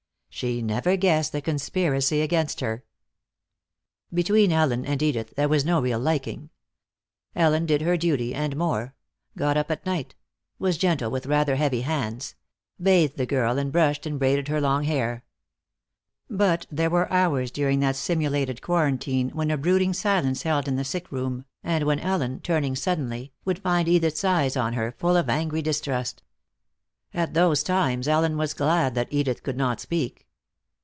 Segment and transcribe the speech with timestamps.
[0.33, 2.83] She never guessed the conspiracy against her.
[4.13, 6.49] Between Ellen and Edith there was no real liking.
[7.35, 8.95] Ellen did her duty, and more;
[9.37, 10.15] got up at night;
[10.57, 12.35] was gentle with rather heavy hands;
[12.81, 15.25] bathed the girl and brushed and braided her long hair.
[16.29, 20.85] But there were hours during that simulated quarantine when a brooding silence held in the
[20.85, 25.29] sick room, and when Ellen, turning suddenly, would find Edith's eyes on her, full of
[25.29, 26.23] angry distrust.
[27.13, 30.25] At those times Ellen was glad that Edith could not speak.